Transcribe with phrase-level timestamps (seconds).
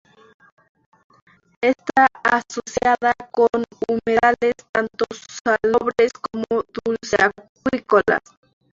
[1.63, 3.47] Está asociada con
[3.87, 8.23] humedales tanto salobres como dulceacuícolas.